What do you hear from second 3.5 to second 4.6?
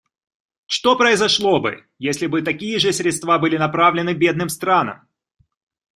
направлены бедным